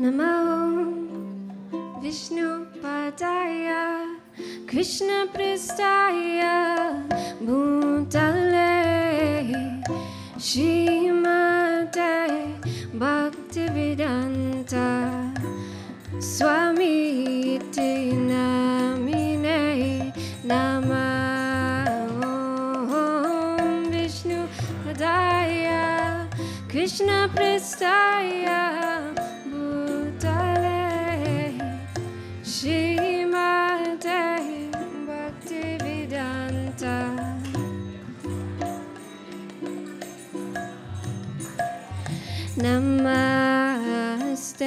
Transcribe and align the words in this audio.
Namo 0.00 0.96
Vishnu 2.00 2.64
Padaya 2.80 4.16
Krishna 4.66 5.26
Pristaya 5.28 7.04
Bhutale 7.44 8.72
Shimate 10.38 12.16
Bhakti 12.94 13.68
Vedanta 13.76 14.88
Swami 16.18 17.56
Iti 17.56 18.16
Namine 18.30 19.60
Nama 20.44 21.04
Vishnu 23.92 24.48
Padaya 24.82 26.24
Krishna 26.70 27.28
Pristaya 27.36 28.59
Namaste, 42.62 44.66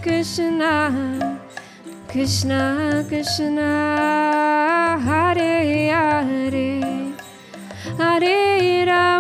Krishna, 0.06 1.40
Krishna 2.06 3.04
Krishna, 3.08 5.00
Hare 5.04 5.90
Hare, 5.90 7.12
Hare 7.98 8.86
Rama. 8.86 9.15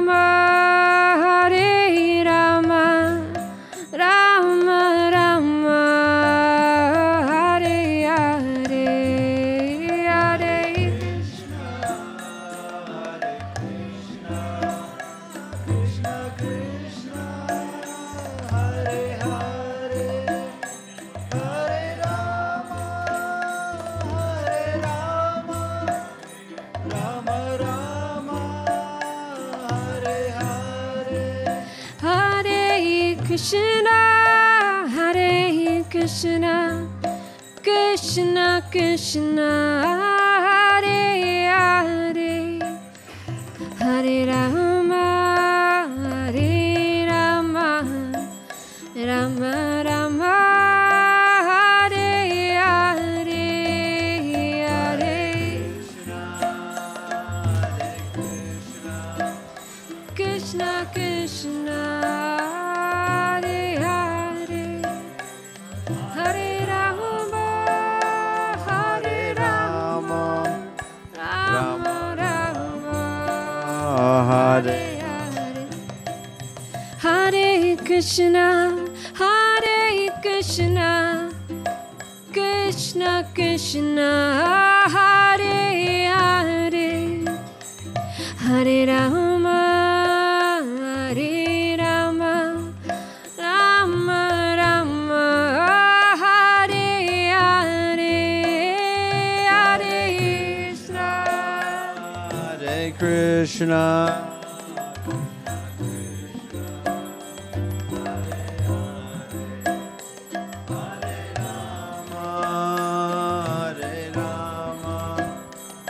Krishna. 38.76 39.95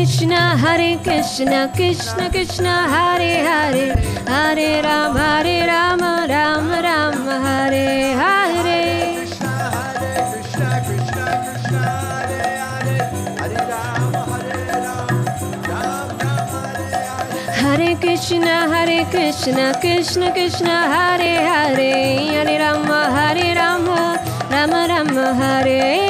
Krishna, 0.00 0.56
Hare 0.56 0.96
Krishna, 1.04 1.70
Krishna 1.76 2.30
Krishna, 2.30 2.88
Hare 2.88 3.44
Hare, 3.44 3.92
Hare 4.26 4.82
Rama, 4.82 5.18
Hare 5.18 5.66
Rama, 5.66 6.26
Rama 6.26 6.80
Rama, 6.82 7.34
Hare 7.44 8.14
Hare. 8.16 8.80
Hare 17.60 17.96
Krishna 17.96 18.54
Hare 18.72 19.04
Krishna, 19.10 19.74
Krishna, 19.82 20.32
Krishna 20.32 20.76
Hare 20.94 21.34
Hare, 21.50 21.92
Hare 22.32 22.58
Rama, 22.58 23.00
Hare 23.16 23.54
Rama, 23.54 24.18
Rama 24.50 24.86
Rama, 24.88 25.34
Hare. 25.34 26.09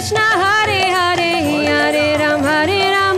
Krishna 0.00 0.18
Hare 0.18 0.80
Hare, 0.96 1.66
Hare 1.66 2.16
Ram, 2.16 2.42
Hare 2.42 2.90
Rama, 2.90 3.09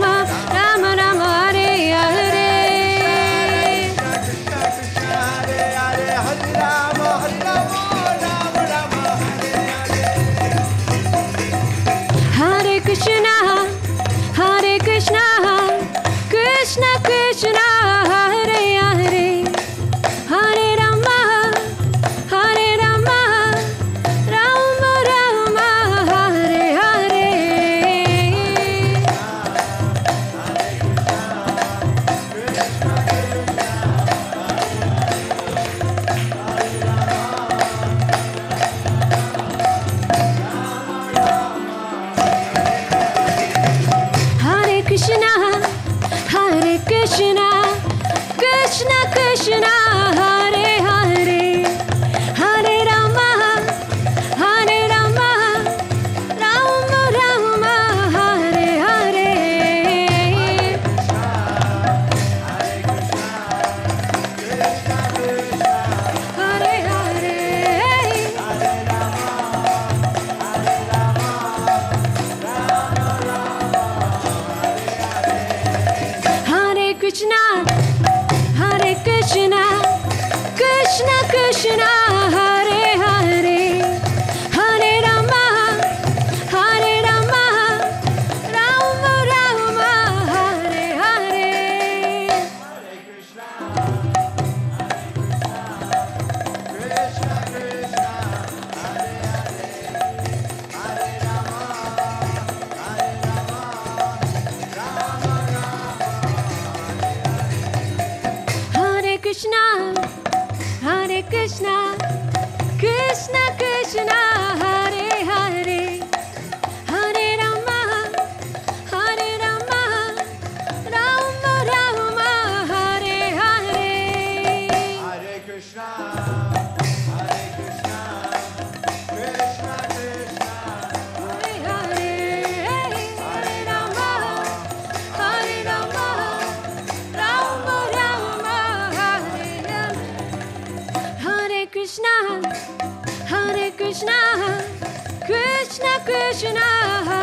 Krishna 146.05 147.22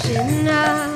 Krishna. 0.00 0.87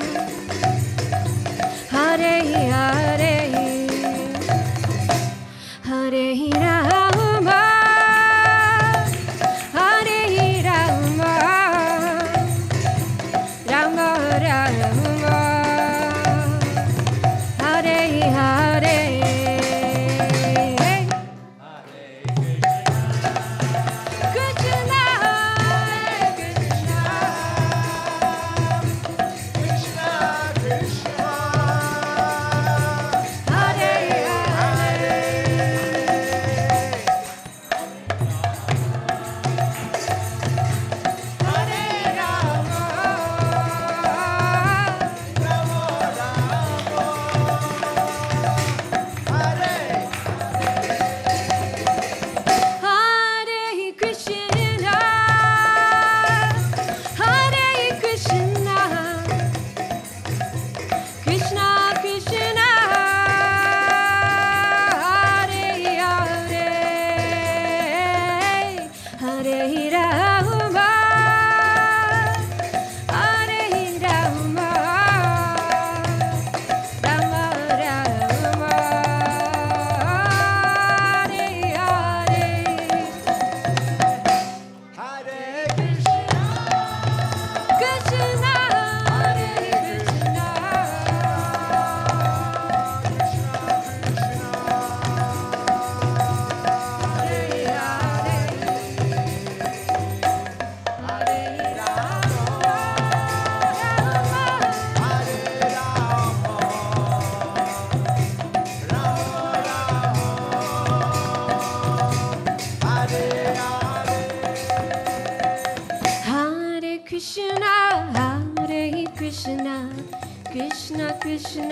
Krishna 121.22 121.70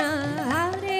Hare 0.48 0.99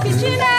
Krishna 0.00 0.53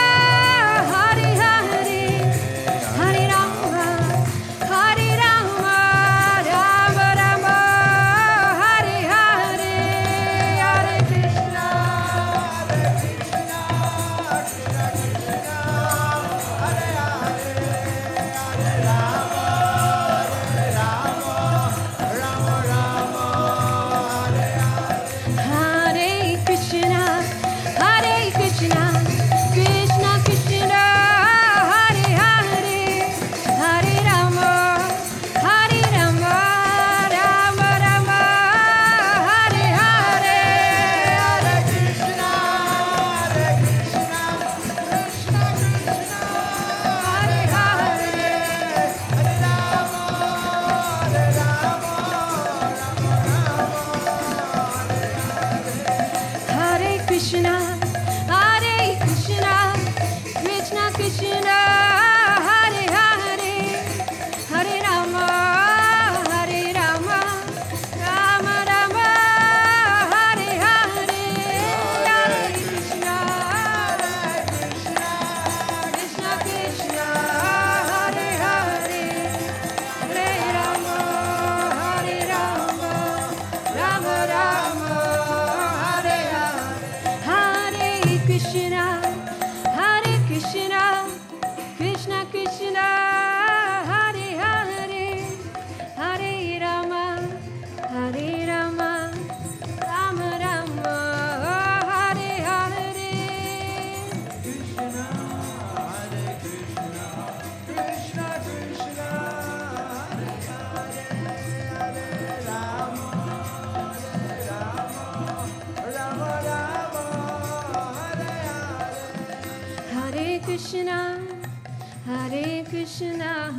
Hare 122.06 122.64
Krishna, 122.70 123.52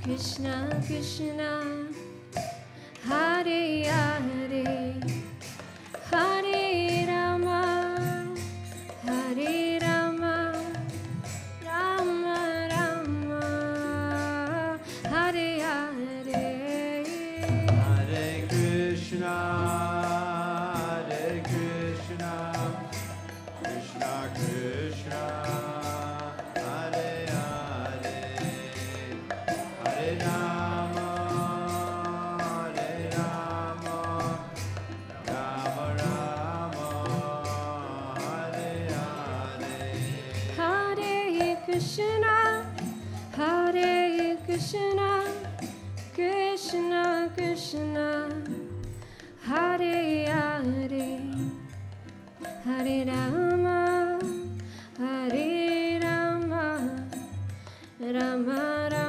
Krishna 0.00 0.80
Krishna, 0.86 1.88
Hare 3.04 3.84
Hare, 3.84 5.21
Rama 58.12 59.01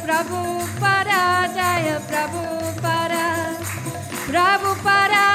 प्रभु 0.00 0.38
परा 0.82 1.22
जय 1.56 1.88
प्रभु 2.10 2.42
परा 2.80 3.26
प्रभु 4.26 4.74
परा 4.84 5.31